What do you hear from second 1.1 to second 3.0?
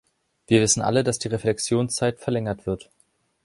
die Reflexionszeit verlängert wird.